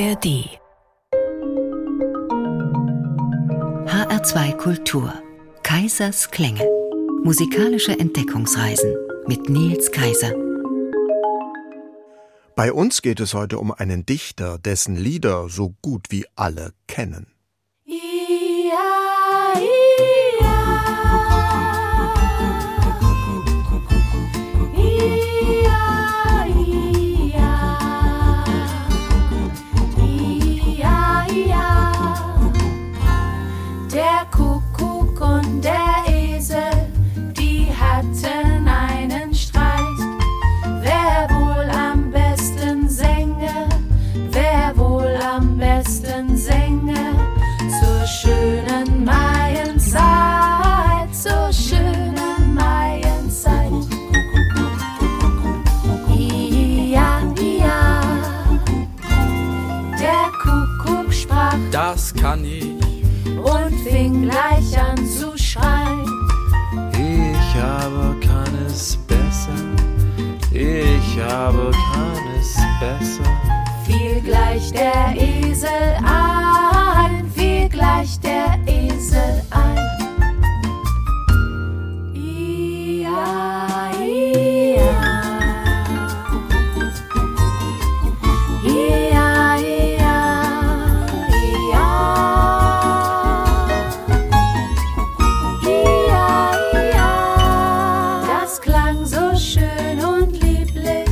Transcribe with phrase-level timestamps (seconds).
[0.00, 0.48] ARD
[3.84, 5.12] HR2 Kultur.
[5.62, 6.66] Kaisers Klänge.
[7.22, 8.96] Musikalische Entdeckungsreisen
[9.26, 10.32] mit Nils Kaiser.
[12.56, 17.29] Bei uns geht es heute um einen Dichter, dessen Lieder so gut wie alle kennen.
[71.30, 73.30] Aber kann es besser.
[73.86, 79.90] Fiel gleich der Esel ein, fiel gleich der Esel ein.
[100.82, 101.09] Das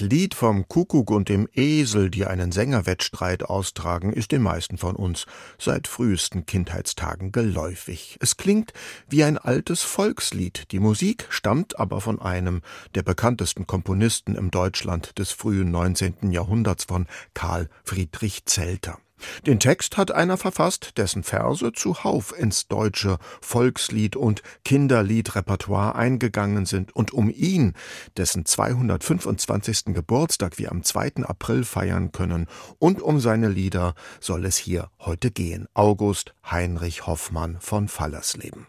[0.00, 5.26] Lied vom Kuckuck und dem Esel, die einen Sängerwettstreit austragen, ist den meisten von uns
[5.58, 8.18] seit frühesten Kindheitstagen geläufig.
[8.20, 8.72] Es klingt
[9.08, 10.72] wie ein altes Volkslied.
[10.72, 12.62] Die Musik stammt aber von einem
[12.96, 16.32] der bekanntesten Komponisten im Deutschland des frühen 19.
[16.32, 18.98] Jahrhunderts von Karl Friedrich Zelter.
[19.46, 26.94] Den Text hat einer verfasst, dessen Verse zuhauf ins deutsche Volkslied- und Kinderliedrepertoire eingegangen sind
[26.94, 27.74] und um ihn,
[28.16, 29.94] dessen 225.
[29.94, 31.24] Geburtstag wir am 2.
[31.24, 32.46] April feiern können,
[32.78, 35.66] und um seine Lieder soll es hier heute gehen.
[35.74, 38.66] August Heinrich Hoffmann von Fallersleben.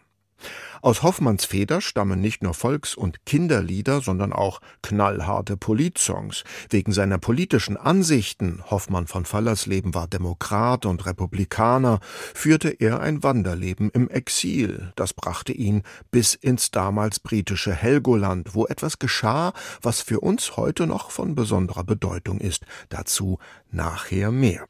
[0.80, 6.44] Aus Hoffmanns Feder stammen nicht nur Volks- und Kinderlieder, sondern auch knallharte Politsongs.
[6.70, 12.00] Wegen seiner politischen Ansichten, Hoffmann von Fallersleben war Demokrat und Republikaner,
[12.34, 14.92] führte er ein Wanderleben im Exil.
[14.96, 19.52] Das brachte ihn bis ins damals britische Helgoland, wo etwas geschah,
[19.82, 22.64] was für uns heute noch von besonderer Bedeutung ist.
[22.88, 23.38] Dazu
[23.70, 24.66] nachher mehr.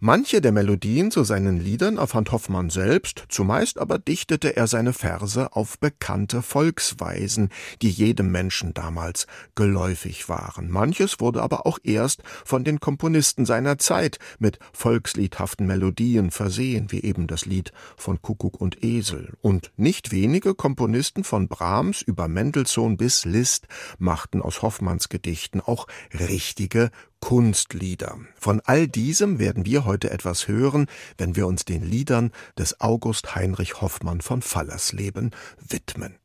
[0.00, 5.52] Manche der Melodien zu seinen Liedern erfand Hoffmann selbst, zumeist aber dichtete er seine Verse
[5.52, 7.50] auf bekannte Volksweisen,
[7.82, 10.70] die jedem Menschen damals geläufig waren.
[10.70, 17.02] Manches wurde aber auch erst von den Komponisten seiner Zeit mit volksliedhaften Melodien versehen, wie
[17.02, 19.34] eben das Lied von Kuckuck und Esel.
[19.40, 23.66] Und nicht wenige Komponisten von Brahms über Mendelssohn bis Liszt
[23.98, 26.90] machten aus Hoffmanns Gedichten auch richtige
[27.20, 28.18] Kunstlieder.
[28.36, 30.86] Von all diesem werden wir heute etwas hören,
[31.16, 35.32] wenn wir uns den Liedern des August Heinrich Hoffmann von Fallersleben
[35.66, 36.16] widmen.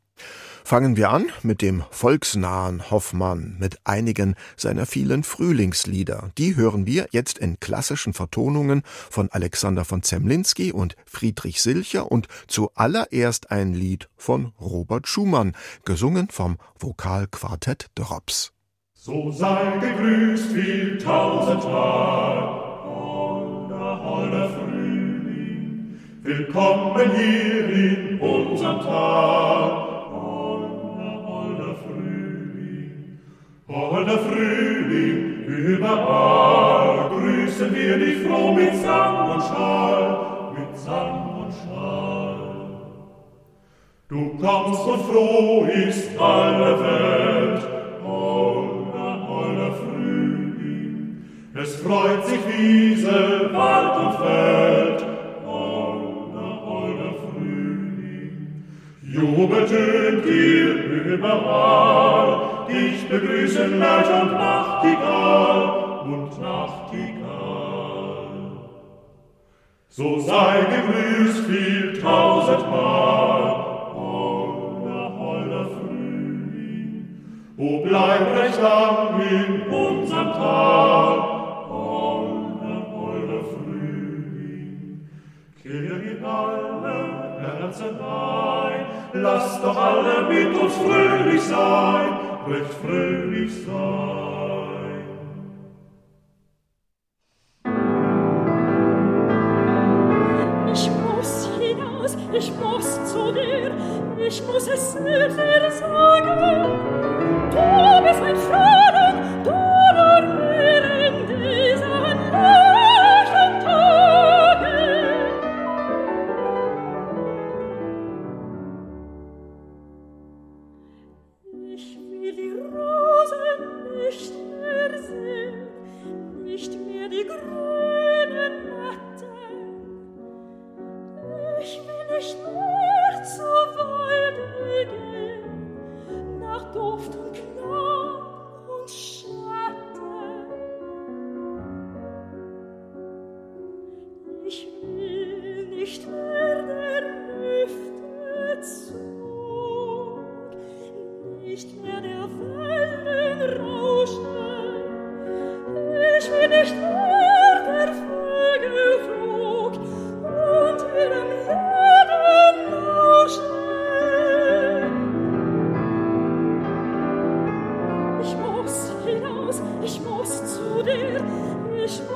[0.66, 6.32] Fangen wir an mit dem volksnahen Hoffmann, mit einigen seiner vielen Frühlingslieder.
[6.38, 12.28] Die hören wir jetzt in klassischen Vertonungen von Alexander von Zemlinski und Friedrich Silcher und
[12.48, 15.54] zuallererst ein Lied von Robert Schumann,
[15.84, 18.54] gesungen vom Vokalquartett Drops.
[19.06, 22.38] So sei gegrüßt viel tausendmal,
[24.02, 29.90] holder Frühling, willkommen hier in unserem Tal.
[31.28, 33.20] Holder Frühling,
[33.68, 37.10] holder Frühling, überall.
[37.10, 42.38] Grüßen wir dich froh mit Sang und Schall, mit Sang und Schall.
[44.08, 47.83] Du kommst und froh ist alle Welt,
[51.56, 55.06] Es freut sich Wiese, Wald und Feld,
[55.46, 58.64] holder, holder Frühling.
[61.14, 67.24] überall dich begrüßen Lerch und Nachtigall und Nachtigall.
[69.90, 73.94] So sei gegrüßt viel tausendmal,
[75.20, 77.06] holder Frühling,
[77.58, 81.33] o bleib recht lang in unserem Tal,
[86.34, 93.94] alle Herzen ein, lass doch alle mit uns fröhlich sein, recht fröhlich sein.
[102.36, 103.72] ich muss zu dir,
[104.18, 106.13] ich muss es selbst dir sagen.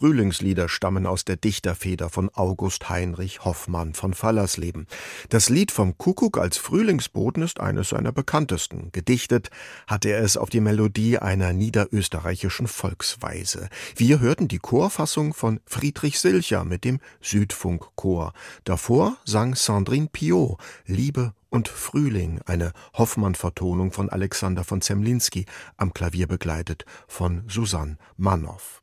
[0.00, 4.86] Frühlingslieder stammen aus der Dichterfeder von August Heinrich Hoffmann von Fallersleben.
[5.28, 8.88] Das Lied vom Kuckuck als Frühlingsboten ist eines seiner bekanntesten.
[8.92, 9.50] Gedichtet
[9.86, 13.68] hat er es auf die Melodie einer niederösterreichischen Volksweise.
[13.94, 18.32] Wir hörten die Chorfassung von Friedrich Silcher mit dem Südfunkchor.
[18.64, 25.44] Davor sang Sandrine Piot Liebe und Frühling, eine Hoffmann-Vertonung von Alexander von Zemlinski,
[25.76, 28.79] am Klavier begleitet von Susanne Manoff.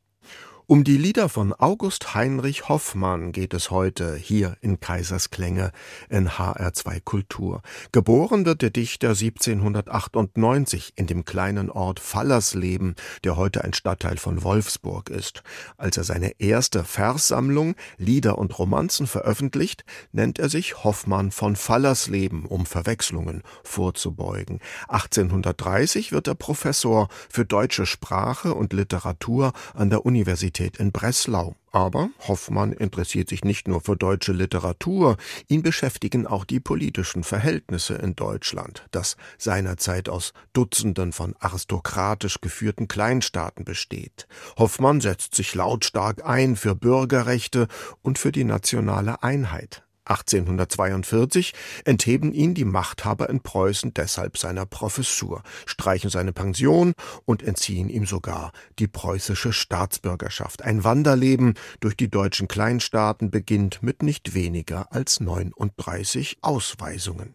[0.70, 5.72] Um die Lieder von August Heinrich Hoffmann geht es heute hier in Kaisersklänge
[6.10, 7.62] in HR2 Kultur.
[7.90, 14.42] Geboren wird der Dichter 1798 in dem kleinen Ort Fallersleben, der heute ein Stadtteil von
[14.42, 15.42] Wolfsburg ist.
[15.78, 22.44] Als er seine erste Verssammlung Lieder und Romanzen veröffentlicht, nennt er sich Hoffmann von Fallersleben,
[22.44, 24.60] um Verwechslungen vorzubeugen.
[24.88, 31.54] 1830 wird er Professor für deutsche Sprache und Literatur an der Universität in Breslau.
[31.70, 35.16] Aber Hoffmann interessiert sich nicht nur für deutsche Literatur,
[35.48, 42.88] ihn beschäftigen auch die politischen Verhältnisse in Deutschland, das seinerzeit aus Dutzenden von aristokratisch geführten
[42.88, 44.26] Kleinstaaten besteht.
[44.58, 47.68] Hoffmann setzt sich lautstark ein für Bürgerrechte
[48.02, 49.87] und für die nationale Einheit.
[50.08, 51.52] 1842
[51.84, 58.06] entheben ihn die Machthaber in Preußen deshalb seiner Professur, streichen seine Pension und entziehen ihm
[58.06, 60.62] sogar die preußische Staatsbürgerschaft.
[60.62, 67.34] Ein Wanderleben durch die deutschen Kleinstaaten beginnt mit nicht weniger als 39 Ausweisungen.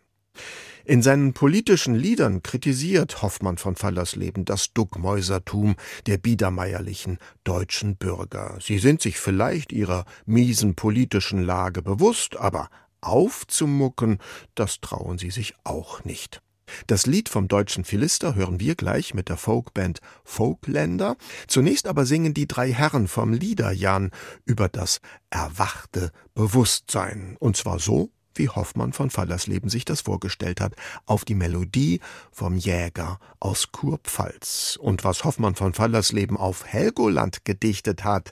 [0.85, 5.75] In seinen politischen Liedern kritisiert Hoffmann von Fallersleben das Duckmäusertum
[6.07, 8.57] der biedermeierlichen deutschen Bürger.
[8.61, 14.17] Sie sind sich vielleicht ihrer miesen politischen Lage bewusst, aber aufzumucken,
[14.55, 16.41] das trauen sie sich auch nicht.
[16.87, 21.15] Das Lied vom deutschen Philister hören wir gleich mit der Folkband Folkländer.
[21.47, 24.11] Zunächst aber singen die drei Herren vom Liederjan
[24.43, 24.99] über das
[25.29, 27.37] erwachte Bewusstsein.
[27.39, 30.73] Und zwar so, wie Hoffmann von Fallersleben sich das vorgestellt hat,
[31.05, 31.99] auf die Melodie
[32.31, 34.77] vom Jäger aus Kurpfalz.
[34.81, 38.31] Und was Hoffmann von Fallersleben auf Helgoland gedichtet hat,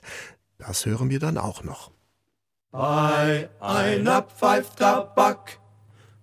[0.58, 1.90] das hören wir dann auch noch.
[2.70, 5.58] Bei einer Pfeiftabak,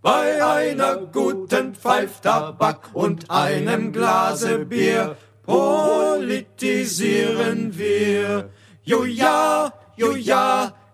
[0.01, 8.49] bei einer guten Pfeiftabak und einem Glase Bier politisieren wir.
[8.83, 10.13] Jo ja, jo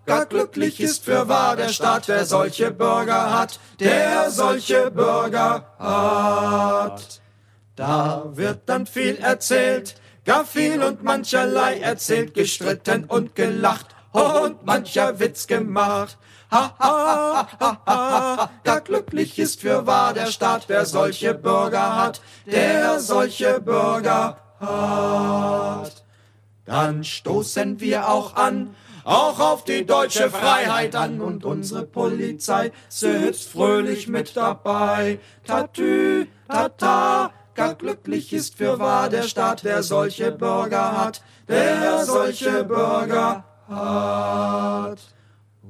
[0.06, 7.22] Gar glücklich ist für wahr der Staat, der solche Bürger hat, der solche Bürger hat.
[7.76, 15.20] Da wird dann viel erzählt, gar viel und mancherlei erzählt, gestritten und gelacht und mancher
[15.20, 16.18] Witz gemacht.
[16.52, 22.22] Ha, ha, ha, ha, gar glücklich ist für wahr der Staat, der solche Bürger hat,
[22.46, 26.06] der solche Bürger hat.
[26.66, 33.50] Dann stoßen wir auch an, auch auf die deutsche Freiheit an und unsere Polizei sitzt
[33.50, 35.20] fröhlich mit dabei.
[35.46, 42.64] Tatü, tata, gar glücklich ist für wahr der Staat, der solche Bürger hat, der solche
[42.64, 45.00] Bürger hat.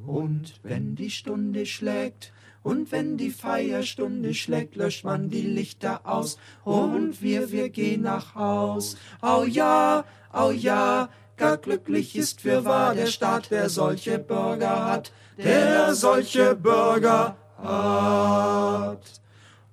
[0.08, 2.32] Und wenn die Stunde schlägt,
[2.64, 8.34] und wenn die Feierstunde schlägt, löscht man die Lichter aus und wir, wir gehen nach
[8.34, 8.98] Haus.
[9.22, 15.12] Au ja, au ja, gar glücklich ist für wahr der Staat, der solche Bürger hat,
[15.38, 19.02] der solche Bürger hat.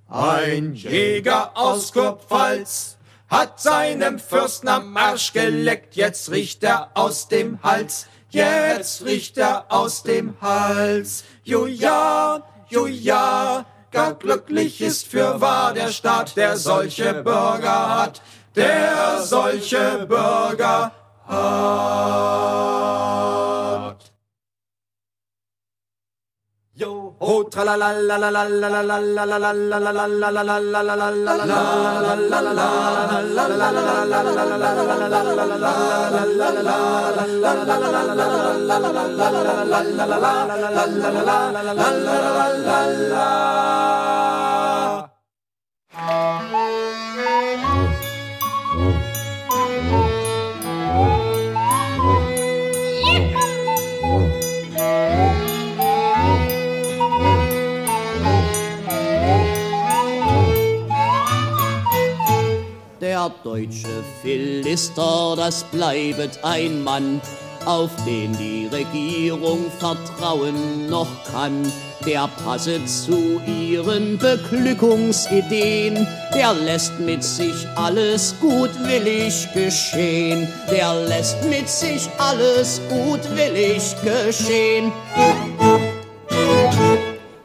[0.09, 7.63] Ein Jäger aus Kurpfalz hat seinem Fürsten am Arsch geleckt, jetzt riecht er aus dem
[7.63, 11.25] Hals, jetzt riecht er aus dem Hals.
[11.45, 18.21] Jo ja, jo ja, gar glücklich ist für wahr der Staat, der solche Bürger hat,
[18.55, 21.02] der solche Bürger hat
[21.33, 22.13] hat.
[26.75, 30.31] Yo ho tra la la la la la la la la la la la la
[30.33, 31.63] la la la la la
[63.23, 67.21] Der deutsche Philister, das bleibet ein Mann,
[67.65, 71.71] auf den die Regierung vertrauen noch kann.
[72.05, 81.69] Der passet zu ihren Beglückungsideen, der lässt mit sich alles gutwillig geschehen, der lässt mit
[81.69, 84.91] sich alles gutwillig geschehen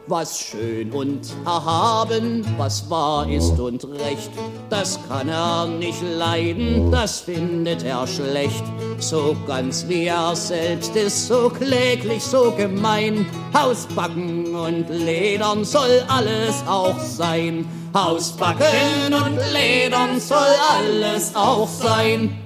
[0.08, 4.30] was schön und erhaben, was wahr ist und recht,
[4.70, 8.64] das kann er nicht leiden, das findet er schlecht.
[8.98, 13.26] So ganz wie er selbst ist, so kläglich, so gemein.
[13.54, 17.66] Hausbacken und Ledern soll alles auch sein.
[17.94, 22.36] Hausbacken und Ledern soll alles auch sein.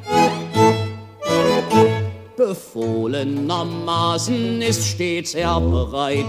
[2.52, 6.26] Befohlenermaßen ist stets er bereit,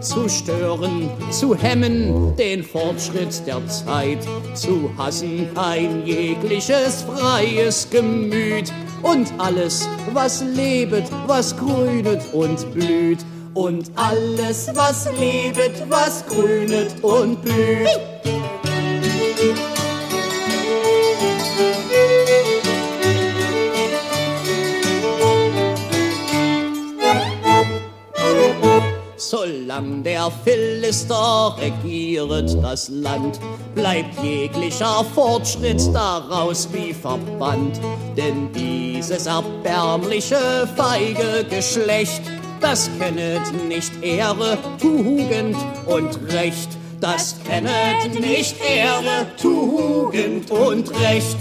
[0.00, 4.20] zu stören, zu hemmen den Fortschritt der Zeit,
[4.54, 13.18] zu hassen ein jegliches freies Gemüt und alles, was lebet, was grünet und blüht.
[13.54, 17.88] Und alles, was lebet, was grünet und blüht.
[29.74, 33.40] Solang der Philister regieret das Land,
[33.74, 37.80] bleibt jeglicher Fortschritt daraus wie verbannt.
[38.16, 42.22] Denn dieses erbärmliche, feige Geschlecht,
[42.60, 46.68] das kennet nicht Ehre, Tugend und Recht.
[47.00, 51.36] Das kennet nicht Ehre, Tugend und Recht.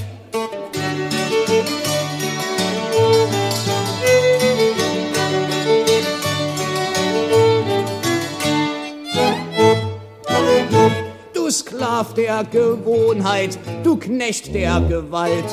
[11.93, 15.45] Sklav der Gewohnheit, du Knecht der Gewalt.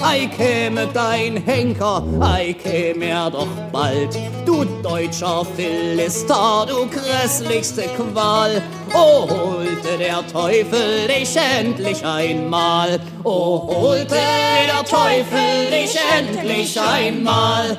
[0.00, 4.18] Ei käme dein Henker, ei käme er doch bald.
[4.46, 8.62] Du deutscher Philister, du grässlichste Qual.
[8.94, 12.98] Oh, holte der Teufel dich endlich einmal.
[13.22, 17.78] Oh, holte der Teufel dich endlich einmal.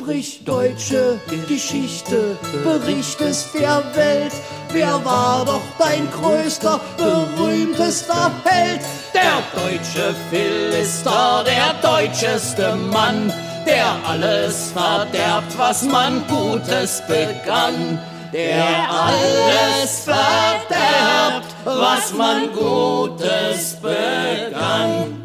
[0.00, 4.32] Sprich deutsche Geschichte, bericht es der Welt.
[4.72, 8.80] Wer war doch dein größter, berühmtester Held?
[9.12, 13.30] Der deutsche Philister, der deutscheste Mann,
[13.66, 17.98] der alles verderbt, was man Gutes begann.
[18.32, 25.19] Der alles verderbt, was man Gutes begann.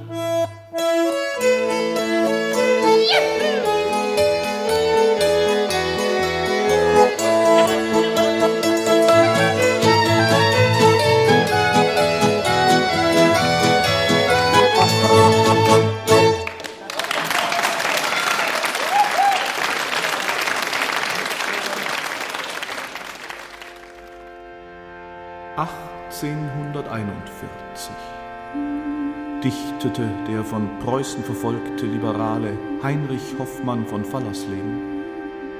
[29.85, 34.95] Dichtete der von Preußen verfolgte Liberale Heinrich Hoffmann von Fallersleben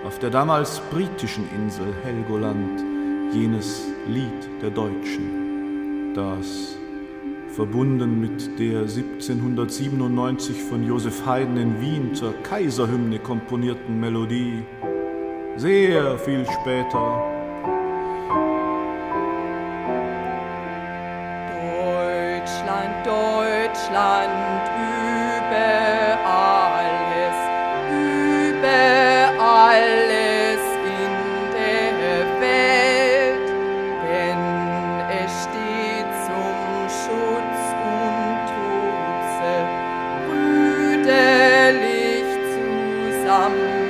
[0.06, 2.84] auf der damals britischen Insel Helgoland
[3.34, 6.78] jenes Lied der Deutschen, das,
[7.50, 14.64] verbunden mit der 1797 von Joseph Haydn in Wien zur Kaiserhymne komponierten Melodie,
[15.56, 17.35] sehr viel später
[23.96, 27.38] Deutschland über alles,
[27.90, 31.16] über alles in
[31.54, 33.48] der Welt,
[34.04, 34.44] denn
[35.24, 36.58] es steht zum
[36.90, 39.54] Schutz und Trutze
[40.28, 42.28] brüderlich
[43.24, 43.85] zusammen.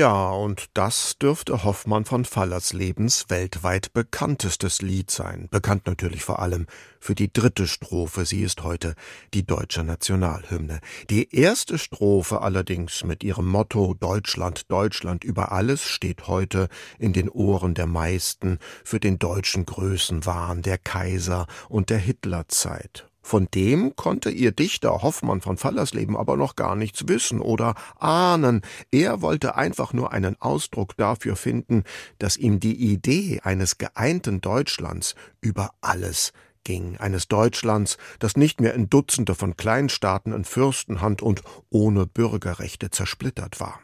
[0.00, 5.48] Ja, und das dürfte Hoffmann von Fallerslebens weltweit bekanntestes Lied sein.
[5.50, 6.64] Bekannt natürlich vor allem
[7.00, 8.24] für die dritte Strophe.
[8.24, 8.94] Sie ist heute
[9.34, 10.80] die deutsche Nationalhymne.
[11.10, 17.28] Die erste Strophe allerdings mit ihrem Motto Deutschland, Deutschland über alles steht heute in den
[17.28, 23.09] Ohren der meisten für den deutschen Größenwahn der Kaiser und der Hitlerzeit.
[23.30, 28.62] Von dem konnte ihr Dichter Hoffmann von Fallersleben aber noch gar nichts wissen oder ahnen.
[28.90, 31.84] Er wollte einfach nur einen Ausdruck dafür finden,
[32.18, 36.32] dass ihm die Idee eines geeinten Deutschlands über alles
[36.64, 42.90] ging, eines Deutschlands, das nicht mehr in Dutzende von Kleinstaaten in Fürstenhand und ohne Bürgerrechte
[42.90, 43.78] zersplittert war.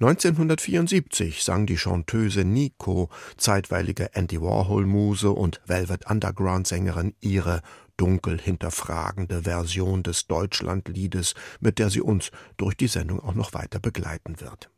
[0.00, 7.62] 1974 sang die Chanteuse Nico, zeitweilige Andy Warhol-Muse und Velvet Underground-Sängerin ihre
[7.96, 13.78] dunkel hinterfragende Version des Deutschlandliedes, mit der sie uns durch die Sendung auch noch weiter
[13.78, 14.71] begleiten wird.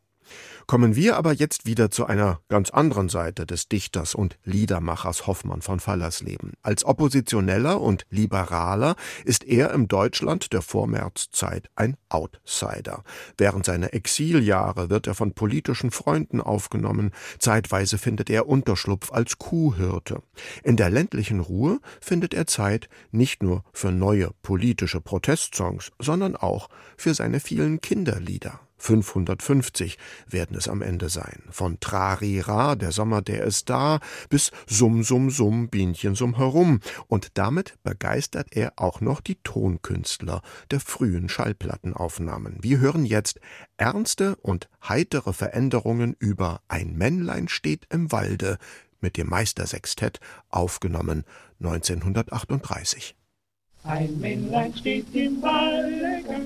[0.66, 5.60] Kommen wir aber jetzt wieder zu einer ganz anderen Seite des Dichters und Liedermachers Hoffmann
[5.60, 6.52] von Fallersleben.
[6.62, 13.04] Als Oppositioneller und Liberaler ist er im Deutschland der Vormärzzeit ein Outsider.
[13.36, 20.22] Während seiner Exiljahre wird er von politischen Freunden aufgenommen, zeitweise findet er Unterschlupf als Kuhhirte.
[20.62, 26.68] In der ländlichen Ruhe findet er Zeit nicht nur für neue politische Protestsongs, sondern auch
[26.96, 28.60] für seine vielen Kinderlieder.
[28.84, 31.42] 550 werden es am Ende sein.
[31.50, 36.80] Von Trarira, der Sommer, der ist da, bis Summ, Summ, Summ, Bienchen, Summ herum.
[37.06, 42.58] Und damit begeistert er auch noch die Tonkünstler der frühen Schallplattenaufnahmen.
[42.60, 43.40] Wir hören jetzt
[43.78, 48.58] ernste und heitere Veränderungen über Ein Männlein steht im Walde
[49.00, 50.20] mit dem Meistersextett,
[50.50, 51.24] aufgenommen
[51.60, 53.16] 1938.
[53.84, 55.93] Ein Männlein steht im Walde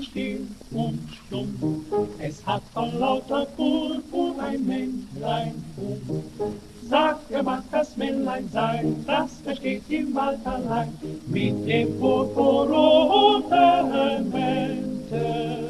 [0.02, 1.84] still und stumm.
[2.18, 6.00] Es hat von lauter Purpur ein Männlein um.
[6.88, 15.68] Sagt, mag das Männlein sein, das versteht im Wald allein, mit dem purpurroten Mäntelein.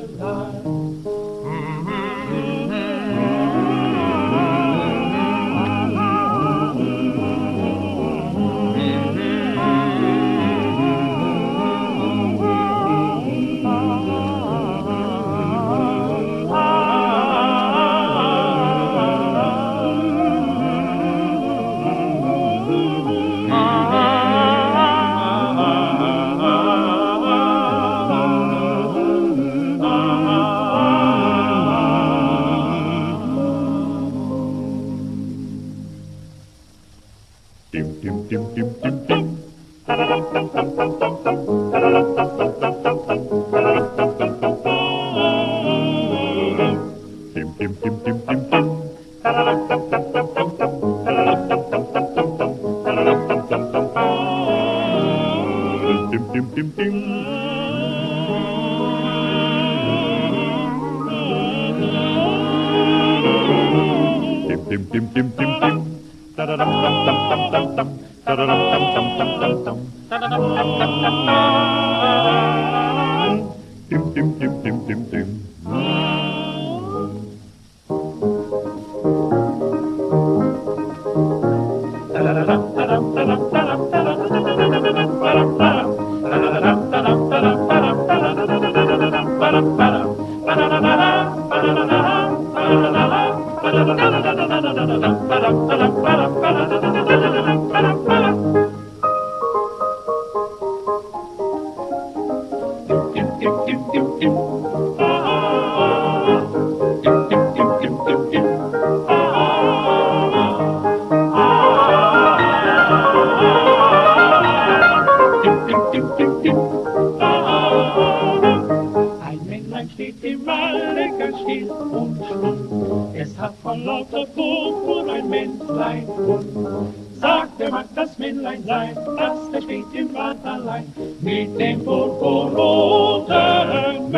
[128.94, 130.84] That's the greeting van de the
[131.20, 134.10] Meeting voor corona en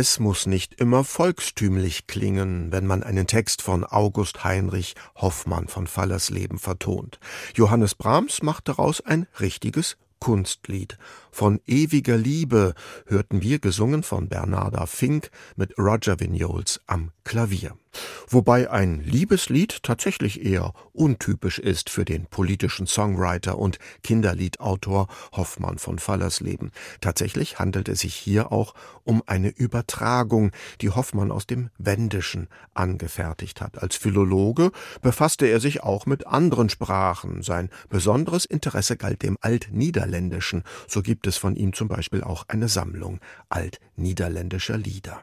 [0.00, 5.88] Es muss nicht immer volkstümlich klingen, wenn man einen Text von August Heinrich Hoffmann von
[5.88, 7.18] Fallersleben vertont.
[7.56, 10.98] Johannes Brahms macht daraus ein richtiges Kunstlied.
[11.32, 12.74] Von ewiger Liebe
[13.06, 17.76] hörten wir gesungen von Bernarda Fink mit Roger Vignoles am Klavier.
[18.30, 25.98] Wobei ein Liebeslied tatsächlich eher untypisch ist für den politischen Songwriter und Kinderliedautor Hoffmann von
[25.98, 26.70] Fallersleben.
[27.00, 30.50] Tatsächlich handelt es sich hier auch um eine Übertragung,
[30.82, 33.82] die Hoffmann aus dem Wendischen angefertigt hat.
[33.82, 37.42] Als Philologe befasste er sich auch mit anderen Sprachen.
[37.42, 40.64] Sein besonderes Interesse galt dem Altniederländischen.
[40.86, 45.22] So gibt es von ihm zum Beispiel auch eine Sammlung altniederländischer Lieder.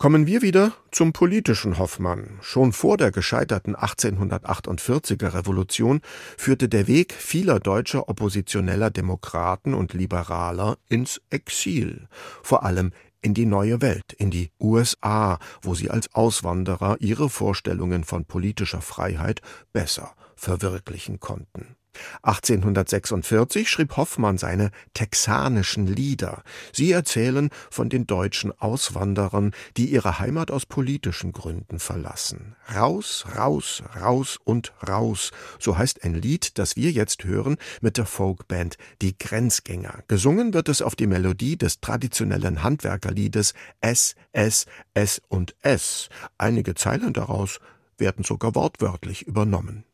[0.00, 2.38] Kommen wir wieder zum politischen Hoffmann.
[2.40, 6.00] Schon vor der gescheiterten 1848er Revolution
[6.38, 12.08] führte der Weg vieler deutscher oppositioneller Demokraten und Liberaler ins Exil,
[12.42, 18.04] vor allem in die neue Welt, in die USA, wo sie als Auswanderer ihre Vorstellungen
[18.04, 19.42] von politischer Freiheit
[19.74, 21.76] besser verwirklichen konnten.
[22.22, 26.42] 1846 schrieb Hoffmann seine Texanischen Lieder.
[26.72, 32.56] Sie erzählen von den deutschen Auswanderern, die ihre Heimat aus politischen Gründen verlassen.
[32.74, 35.30] Raus, raus, raus und raus.
[35.58, 40.04] So heißt ein Lied, das wir jetzt hören mit der Folkband Die Grenzgänger.
[40.08, 46.08] Gesungen wird es auf die Melodie des traditionellen Handwerkerliedes S, S, S und S.
[46.38, 47.60] Einige Zeilen daraus
[47.98, 49.84] werden sogar wortwörtlich übernommen.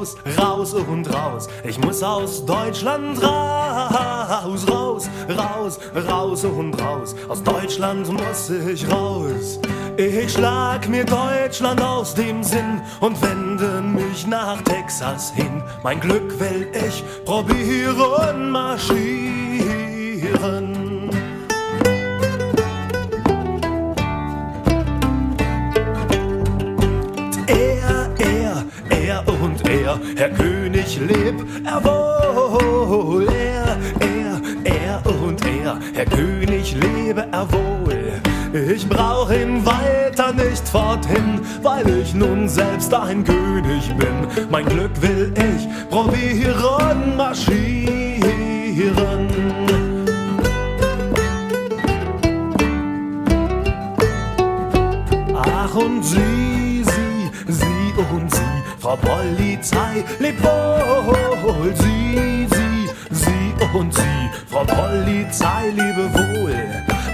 [0.00, 1.48] Raus, raus und raus.
[1.64, 7.14] Ich muss aus Deutschland raus, raus, raus, raus und raus.
[7.28, 9.60] Aus Deutschland muss ich raus.
[9.96, 15.62] Ich schlag mir Deutschland aus dem Sinn und wende mich nach Texas hin.
[15.82, 19.20] Mein Glück will ich probieren, marschieren.
[30.16, 33.28] Herr König, leb er wohl.
[33.28, 38.20] Er, er, er und er, Herr König, lebe er wohl.
[38.52, 44.26] Ich brauch ihn weiter nicht forthin, weil ich nun selbst ein König bin.
[44.50, 49.29] Mein Glück will ich probieren, marschieren.
[58.90, 66.56] Frau Polizei, lebt wohl, sie, sie, sie und sie, Frau Polizei, liebe wohl.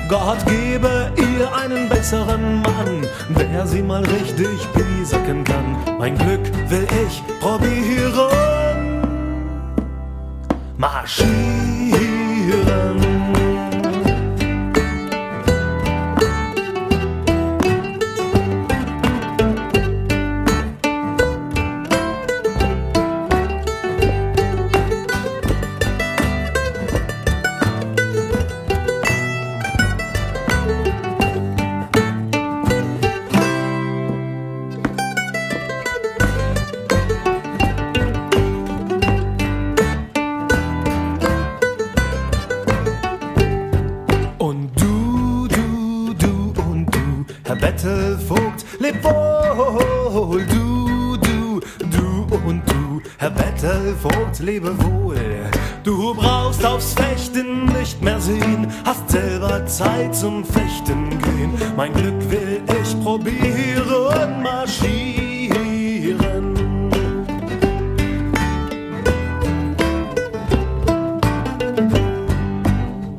[0.09, 3.07] Gott gebe ihr einen besseren Mann,
[3.39, 5.77] der sie mal richtig piesacken kann.
[5.99, 9.03] Mein Glück will ich probieren.
[10.79, 11.56] Marschieren.
[58.47, 61.53] Sehen, hast selber Zeit zum Fechten gehen.
[61.77, 65.97] Mein Glück will ich probieren, marschieren.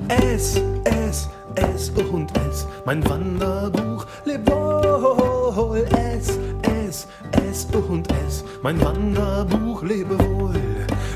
[0.07, 5.85] Es, es, es und es, mein Wanderbuch, leb wohl.
[6.15, 10.55] Es, es, es und es, mein Wanderbuch, lebe wohl.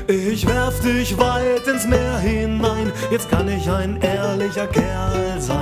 [0.08, 2.01] Ich werf dich weit ins Meer
[3.12, 5.61] jetzt kann ich ein ehrlicher Kerl sein.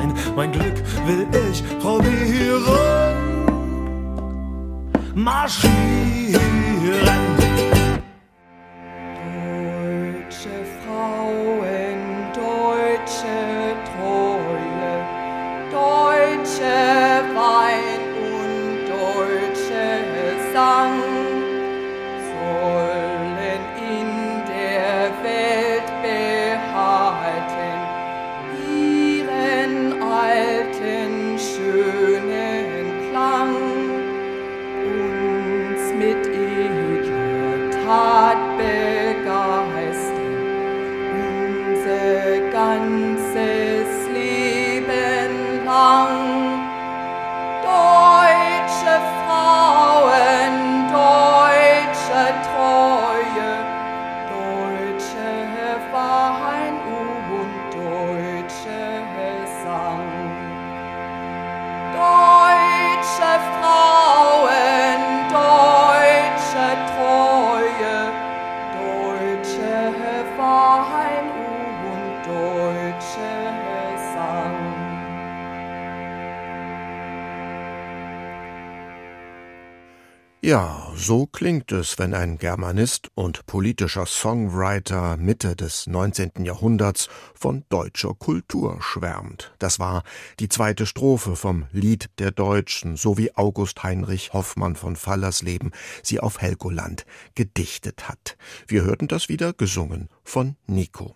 [80.51, 86.45] Ja, so klingt es, wenn ein Germanist und politischer Songwriter Mitte des 19.
[86.45, 89.55] Jahrhunderts von deutscher Kultur schwärmt.
[89.61, 90.03] Das war
[90.41, 95.71] die zweite Strophe vom Lied der Deutschen, so wie August Heinrich Hoffmann von Fallersleben
[96.03, 98.37] sie auf Helgoland gedichtet hat.
[98.67, 101.15] Wir hörten das wieder gesungen von Nico.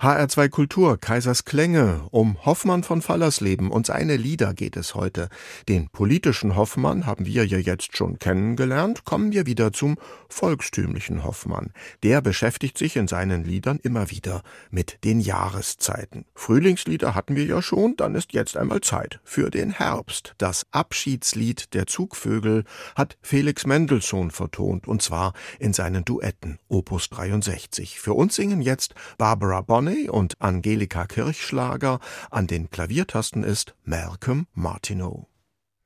[0.00, 5.28] HR2 Kultur, Kaisers Klänge, um Hoffmann von Fallersleben und seine Lieder geht es heute.
[5.68, 9.96] Den politischen Hoffmann haben wir ja jetzt schon kennengelernt, kommen wir wieder zum
[10.28, 11.72] volkstümlichen Hoffmann.
[12.02, 16.26] Der beschäftigt sich in seinen Liedern immer wieder mit den Jahreszeiten.
[16.34, 20.34] Frühlingslieder hatten wir ja schon, dann ist jetzt einmal Zeit für den Herbst.
[20.38, 22.64] Das Abschiedslied der Zugvögel
[22.94, 27.98] hat Felix Mendelssohn vertont, und zwar in seinen Duetten, Opus 63.
[27.98, 32.00] Für uns singen jetzt Barbara Bonney und Angelika Kirchschlager.
[32.30, 35.28] An den Klaviertasten ist Malcolm Martineau.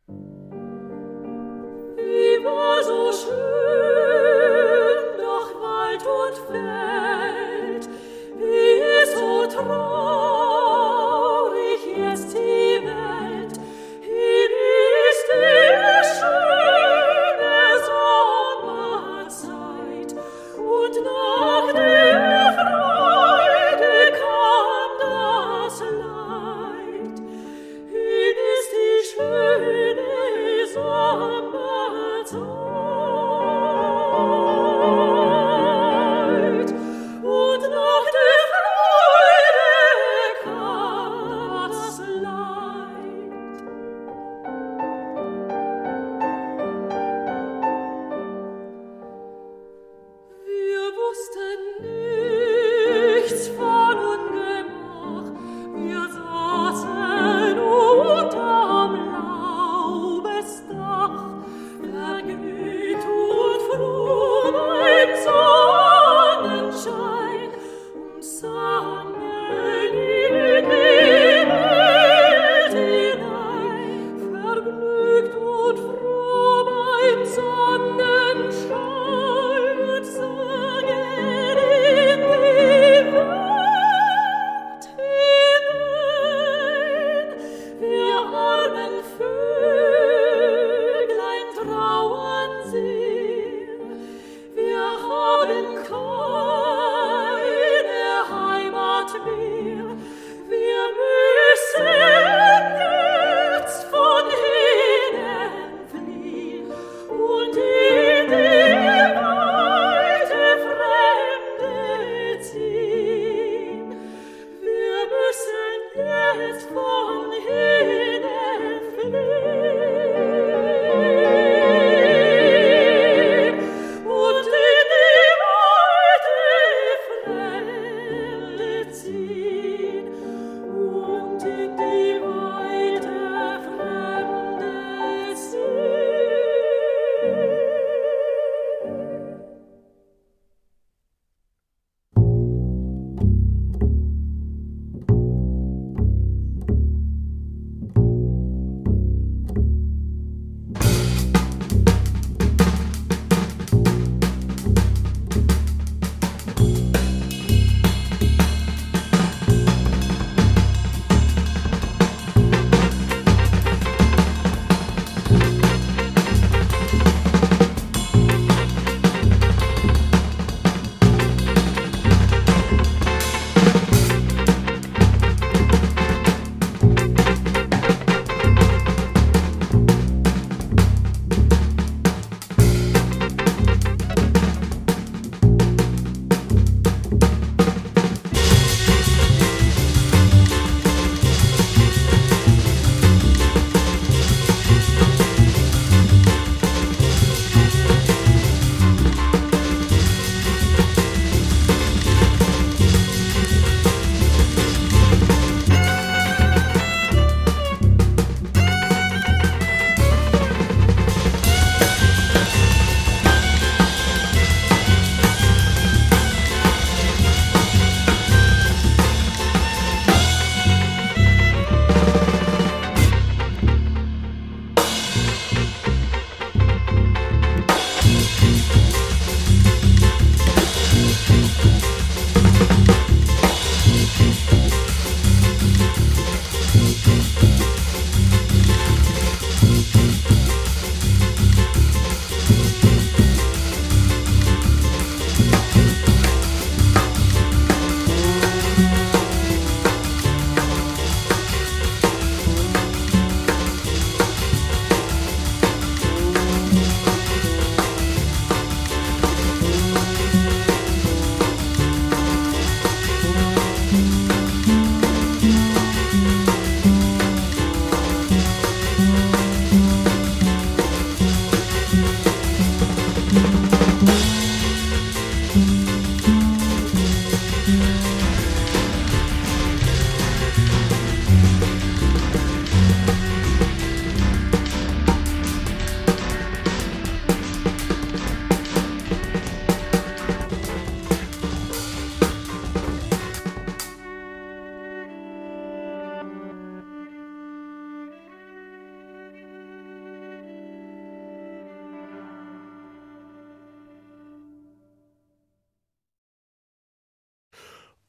[0.09, 0.15] Wie
[2.45, 5.21] war so schön,
[5.61, 7.89] Wald und Feld,
[8.39, 10.30] wie so traurig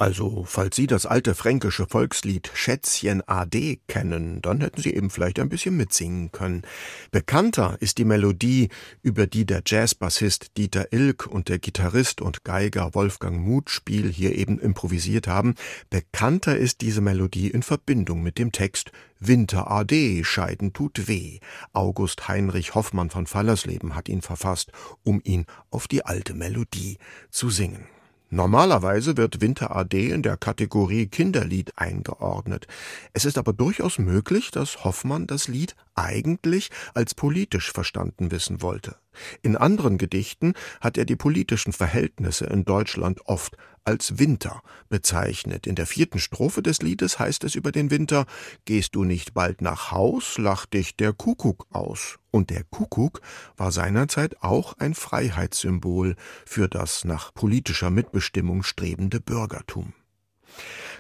[0.02, 5.40] Also, falls Sie das alte fränkische Volkslied Schätzchen AD kennen, dann hätten Sie eben vielleicht
[5.40, 6.64] ein bisschen mitsingen können.
[7.12, 8.70] Bekannter ist die Melodie,
[9.04, 14.58] über die der Jazzbassist Dieter Ilk und der Gitarrist und Geiger Wolfgang Mutspiel hier eben
[14.58, 15.54] improvisiert haben.
[15.92, 21.38] Bekannter ist diese Melodie in Verbindung mit dem Text Winter AD, Scheiden tut weh.
[21.74, 24.72] August Heinrich Hoffmann von Fallersleben hat ihn verfasst,
[25.04, 26.98] um ihn auf die alte Melodie
[27.30, 27.86] zu singen.
[28.34, 32.66] Normalerweise wird Winter AD in der Kategorie Kinderlied eingeordnet.
[33.12, 38.98] Es ist aber durchaus möglich, dass Hoffmann das Lied eigentlich als politisch verstanden wissen wollte.
[39.42, 45.68] In anderen Gedichten hat er die politischen Verhältnisse in Deutschland oft als Winter bezeichnet.
[45.68, 48.26] In der vierten Strophe des Liedes heißt es über den Winter
[48.66, 52.20] Gehst du nicht bald nach Haus, lacht dich der Kuckuck aus.
[52.30, 53.22] Und der Kuckuck
[53.58, 56.16] war seinerzeit auch ein Freiheitssymbol
[56.46, 59.94] für das nach politischer Mitbestimmung strebende Bürgertum.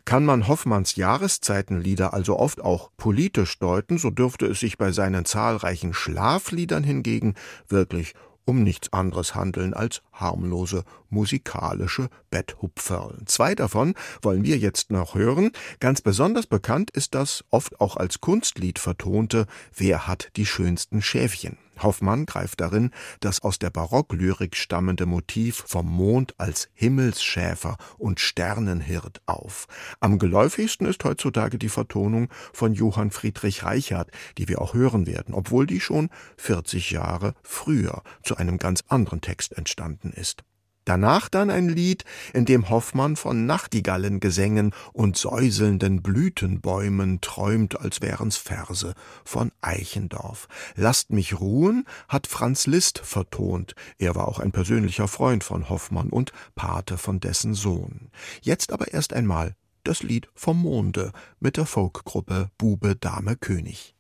[0.05, 5.25] Kann man Hoffmanns Jahreszeitenlieder also oft auch politisch deuten, so dürfte es sich bei seinen
[5.25, 7.35] zahlreichen Schlafliedern hingegen
[7.67, 8.13] wirklich
[8.45, 13.19] um nichts anderes handeln als harmlose musikalische Betthupferl.
[13.25, 15.51] Zwei davon wollen wir jetzt noch hören.
[15.79, 19.45] Ganz besonders bekannt ist das oft auch als Kunstlied vertonte
[19.75, 21.57] Wer hat die schönsten Schäfchen?
[21.83, 29.21] Hoffmann greift darin das aus der Barocklyrik stammende Motiv vom Mond als Himmelsschäfer und Sternenhirt
[29.25, 29.67] auf.
[29.99, 35.33] Am geläufigsten ist heutzutage die Vertonung von Johann Friedrich Reichert, die wir auch hören werden,
[35.33, 40.43] obwohl die schon 40 Jahre früher zu einem ganz anderen Text entstanden ist.
[40.91, 48.35] Danach dann ein Lied, in dem Hoffmann von Nachtigallengesängen und säuselnden Blütenbäumen träumt, als wären's
[48.35, 50.49] Verse von Eichendorff.
[50.75, 53.73] Lasst mich ruhen hat Franz Liszt vertont.
[53.99, 58.09] Er war auch ein persönlicher Freund von Hoffmann und Pate von dessen Sohn.
[58.41, 63.95] Jetzt aber erst einmal das Lied vom Monde mit der Folkgruppe Bube Dame König.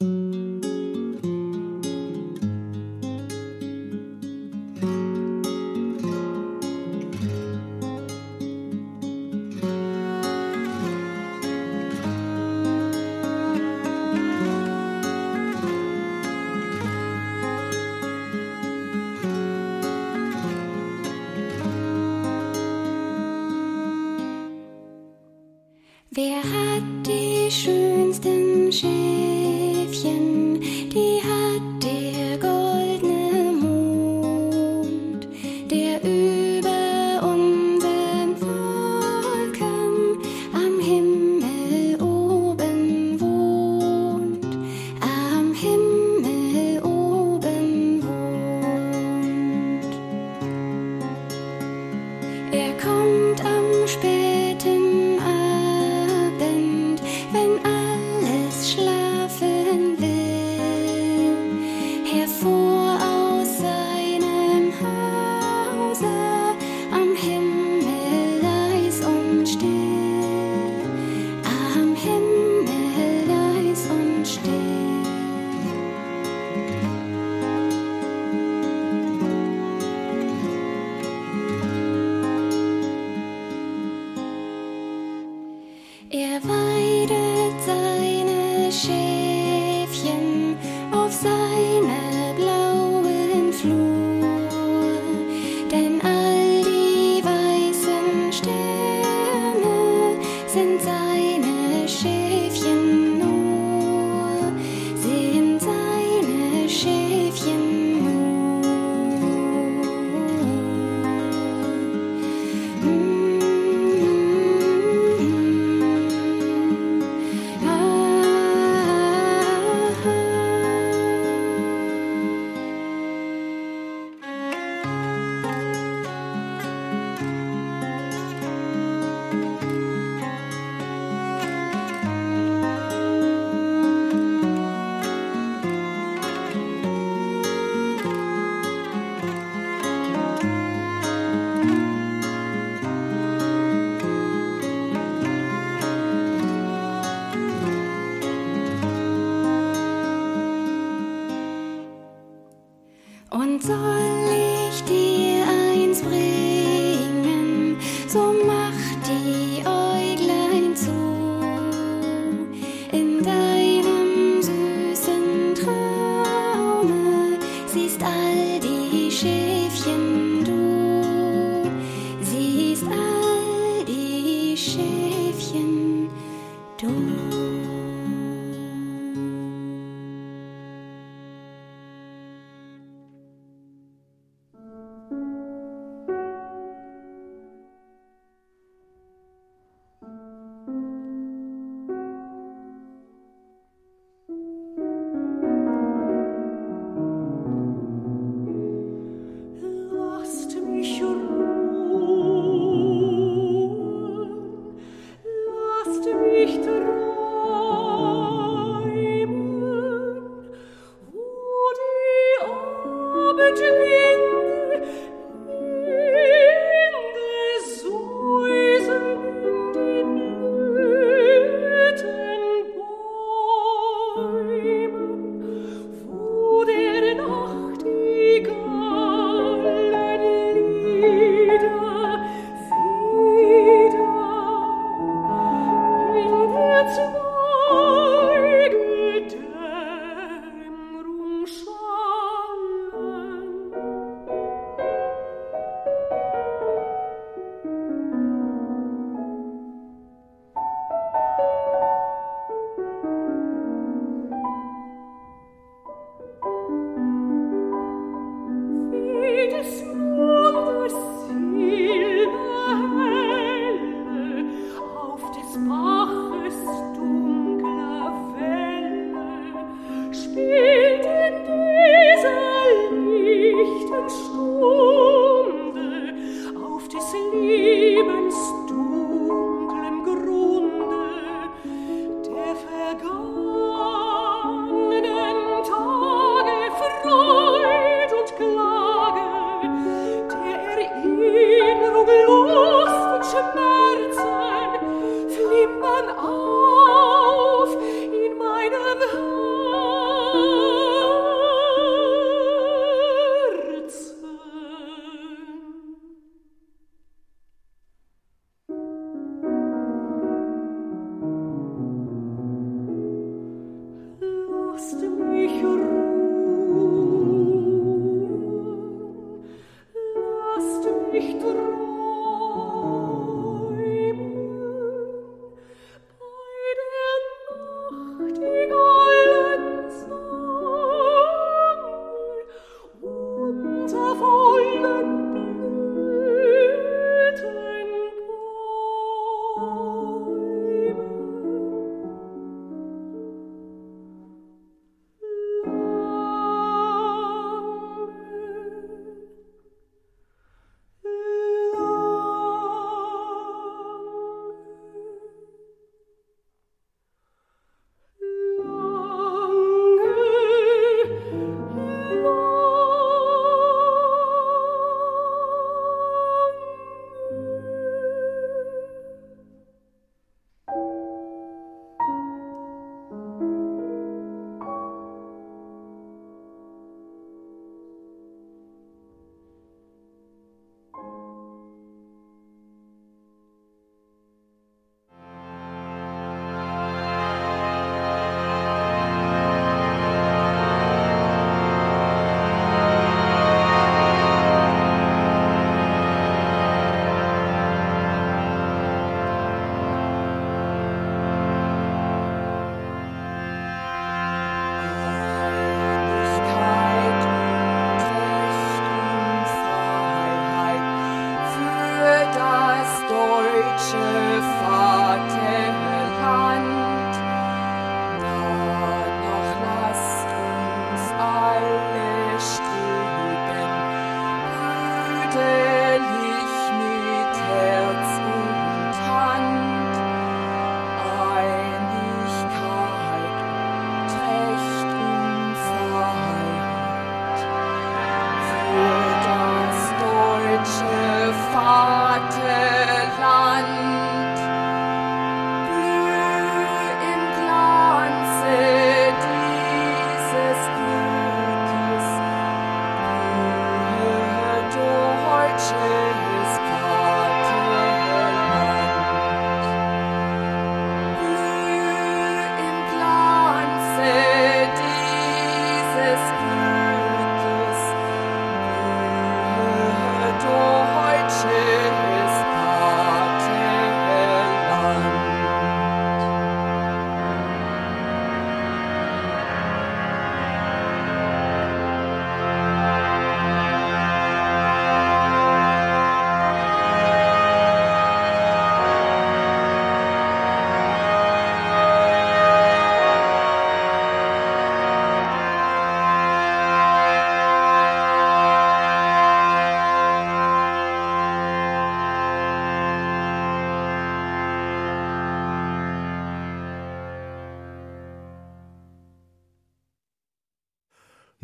[0.00, 0.97] Musik
[26.18, 26.97] Wer hat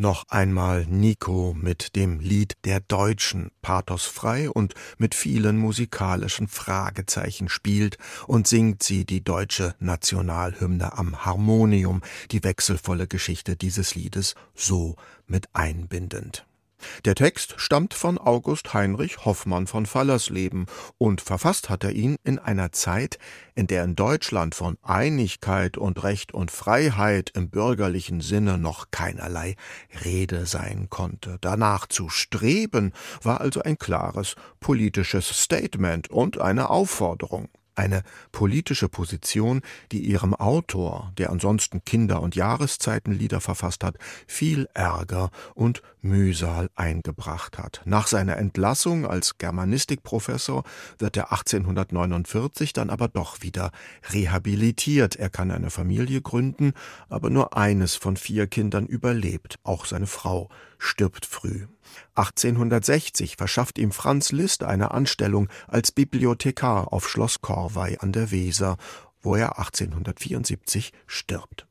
[0.04, 7.96] Noch einmal Nico mit dem Lied der Deutschen, pathosfrei und mit vielen musikalischen Fragezeichen spielt
[8.26, 12.02] und singt sie die deutsche Nationalhymne am Harmonium,
[12.32, 14.96] die wechselvolle Geschichte dieses Liedes so
[15.26, 16.44] mit einbindend.
[17.04, 20.66] Der Text stammt von August Heinrich Hoffmann von Fallersleben
[20.98, 23.18] und verfasst hat er ihn in einer Zeit,
[23.54, 29.56] in der in Deutschland von Einigkeit und Recht und Freiheit im bürgerlichen Sinne noch keinerlei
[30.04, 31.38] Rede sein konnte.
[31.40, 32.92] Danach zu streben
[33.22, 38.02] war also ein klares politisches Statement und eine Aufforderung eine
[38.32, 39.62] politische Position,
[39.92, 43.96] die ihrem Autor, der ansonsten Kinder- und Jahreszeitenlieder verfasst hat,
[44.26, 47.80] viel Ärger und Mühsal eingebracht hat.
[47.84, 50.64] Nach seiner Entlassung als Germanistikprofessor
[50.98, 53.70] wird er 1849 dann aber doch wieder
[54.12, 55.16] rehabilitiert.
[55.16, 56.72] Er kann eine Familie gründen,
[57.08, 60.48] aber nur eines von vier Kindern überlebt, auch seine Frau
[60.84, 61.66] stirbt früh.
[62.14, 68.76] 1860 verschafft ihm Franz Liszt eine Anstellung als Bibliothekar auf Schloss Korvey an der Weser,
[69.20, 71.66] wo er 1874 stirbt.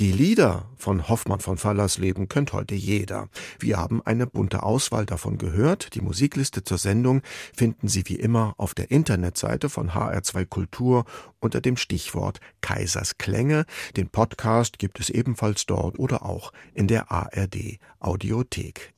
[0.00, 3.28] Die Lieder von Hoffmann von Fallersleben kennt heute jeder.
[3.58, 5.94] Wir haben eine bunte Auswahl davon gehört.
[5.94, 7.22] Die Musikliste zur Sendung
[7.54, 11.04] finden Sie wie immer auf der Internetseite von HR2 Kultur
[11.40, 13.64] unter dem Stichwort Kaisers Klänge.
[13.96, 18.92] Den Podcast gibt es ebenfalls dort oder auch in der ARD Audiothek.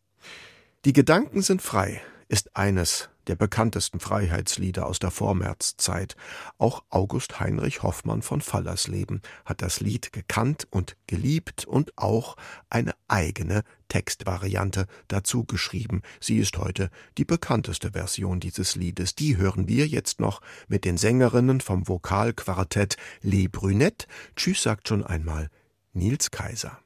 [0.84, 6.16] Die Gedanken sind frei ist eines der bekanntesten Freiheitslieder aus der Vormärzzeit.
[6.58, 12.36] Auch August Heinrich Hoffmann von Fallersleben hat das Lied gekannt und geliebt und auch
[12.70, 16.02] eine eigene Textvariante dazu geschrieben.
[16.20, 19.14] Sie ist heute die bekannteste Version dieses Liedes.
[19.14, 24.06] Die hören wir jetzt noch mit den Sängerinnen vom Vokalquartett Le Brunette.
[24.36, 25.50] Tschüss sagt schon einmal
[25.92, 26.78] Nils Kaiser.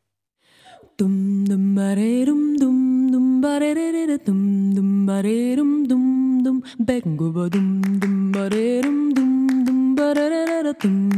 [0.99, 5.68] Dum dum bare dum dum dum bare dum dum bare dum
[6.79, 11.18] Begging, dum dum ba re dum dum ba da da da dum.